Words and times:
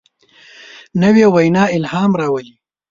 نوې 1.01 1.25
وینا 1.35 1.63
الهام 1.75 2.11
راولي 2.19 2.53